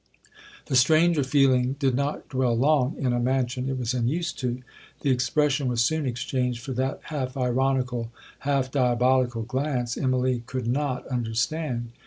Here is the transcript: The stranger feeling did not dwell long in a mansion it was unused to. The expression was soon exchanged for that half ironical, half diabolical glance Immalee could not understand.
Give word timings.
The 0.65 0.75
stranger 0.75 1.23
feeling 1.23 1.73
did 1.73 1.93
not 1.93 2.27
dwell 2.27 2.57
long 2.57 2.95
in 2.97 3.13
a 3.13 3.19
mansion 3.19 3.69
it 3.69 3.77
was 3.77 3.93
unused 3.93 4.39
to. 4.39 4.63
The 5.01 5.11
expression 5.11 5.67
was 5.67 5.81
soon 5.83 6.07
exchanged 6.07 6.59
for 6.63 6.73
that 6.73 7.01
half 7.03 7.37
ironical, 7.37 8.11
half 8.39 8.71
diabolical 8.71 9.43
glance 9.43 9.95
Immalee 9.95 10.43
could 10.47 10.65
not 10.65 11.05
understand. 11.05 11.91